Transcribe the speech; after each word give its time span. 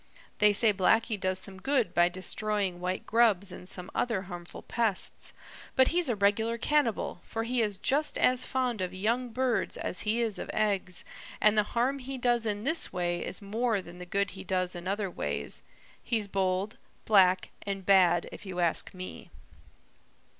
They 0.39 0.51
say 0.51 0.73
Blacky 0.73 1.15
does 1.15 1.37
some 1.37 1.61
good 1.61 1.93
by 1.93 2.09
destroying 2.09 2.79
white 2.79 3.05
grubs 3.05 3.51
and 3.51 3.69
some 3.69 3.91
other 3.93 4.23
harmful 4.23 4.63
pests, 4.63 5.31
but 5.75 5.89
he's 5.89 6.09
a 6.09 6.15
regular 6.15 6.57
cannibal, 6.57 7.19
for 7.23 7.43
he 7.43 7.61
is 7.61 7.77
just 7.77 8.17
as 8.17 8.43
fond 8.43 8.81
of 8.81 8.95
young 8.95 9.29
birds 9.29 9.77
as 9.77 9.99
he 9.99 10.19
is 10.19 10.39
of 10.39 10.49
eggs, 10.55 11.05
and 11.39 11.55
the 11.55 11.61
harm 11.77 11.99
he 11.99 12.17
does 12.17 12.47
in 12.47 12.63
this 12.63 12.91
way 12.91 13.23
is 13.23 13.43
more 13.43 13.79
than 13.79 13.99
the 13.99 14.07
good 14.07 14.31
he 14.31 14.43
does 14.43 14.73
in 14.73 14.87
other 14.87 15.07
ways. 15.07 15.61
He's 16.01 16.27
bold, 16.27 16.79
black, 17.05 17.51
and 17.61 17.85
bad, 17.85 18.27
if 18.31 18.43
you 18.43 18.59
ask 18.59 18.95
me." 18.95 19.29